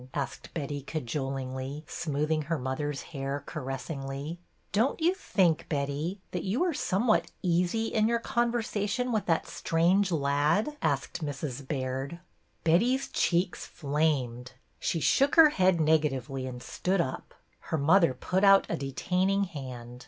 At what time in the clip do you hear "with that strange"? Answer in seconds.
9.11-10.11